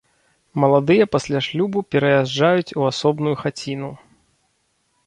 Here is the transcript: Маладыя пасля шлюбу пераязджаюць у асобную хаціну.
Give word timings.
Маладыя 0.63 1.05
пасля 1.15 1.39
шлюбу 1.47 1.83
пераязджаюць 1.91 2.75
у 2.81 2.89
асобную 2.91 3.35
хаціну. 3.45 3.97